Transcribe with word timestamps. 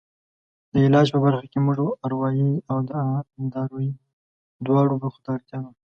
د 0.71 0.73
علاج 0.85 1.07
په 1.13 1.19
برخه 1.25 1.45
کې 1.51 1.59
موږ 1.65 1.79
اروایي 2.05 2.51
او 2.71 2.77
دارویي 3.53 3.91
دواړو 4.65 4.99
برخو 5.01 5.19
ته 5.25 5.29
اړتیا 5.35 5.57
لرو. 5.65 5.79